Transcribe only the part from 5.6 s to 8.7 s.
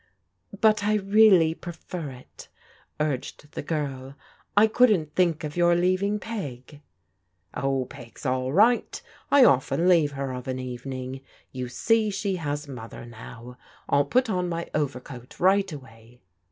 leaving Peg.'*" Oh, Peg's all